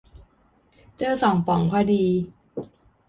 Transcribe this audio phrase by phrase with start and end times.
[0.97, 2.05] เจอสองป๋องพอดี